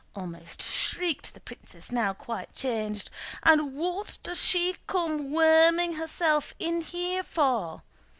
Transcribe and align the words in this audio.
almost 0.15 0.63
shrieked 0.63 1.31
the 1.35 1.39
princess, 1.39 1.91
now 1.91 2.11
quite 2.11 2.51
changed. 2.55 3.11
"And 3.43 3.75
what 3.75 4.17
does 4.23 4.39
she 4.41 4.77
come 4.87 5.29
worming 5.29 5.93
herself 5.93 6.55
in 6.57 6.81
here 6.81 7.21
for? 7.21 7.83